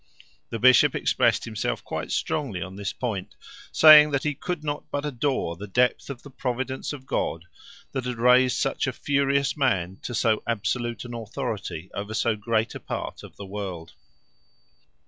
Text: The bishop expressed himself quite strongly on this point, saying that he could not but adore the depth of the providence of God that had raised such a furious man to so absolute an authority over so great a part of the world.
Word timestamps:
The 0.49 0.57
bishop 0.57 0.95
expressed 0.95 1.45
himself 1.45 1.83
quite 1.83 2.11
strongly 2.11 2.59
on 2.59 2.75
this 2.75 2.91
point, 2.91 3.35
saying 3.71 4.09
that 4.09 4.23
he 4.23 4.33
could 4.33 4.63
not 4.63 4.89
but 4.89 5.05
adore 5.05 5.55
the 5.55 5.67
depth 5.67 6.09
of 6.09 6.23
the 6.23 6.31
providence 6.31 6.91
of 6.91 7.05
God 7.05 7.45
that 7.91 8.05
had 8.05 8.17
raised 8.17 8.57
such 8.57 8.87
a 8.87 8.93
furious 8.93 9.55
man 9.55 9.97
to 10.01 10.15
so 10.15 10.41
absolute 10.47 11.05
an 11.05 11.13
authority 11.13 11.91
over 11.93 12.15
so 12.15 12.35
great 12.35 12.73
a 12.73 12.79
part 12.79 13.21
of 13.21 13.35
the 13.35 13.45
world. 13.45 13.93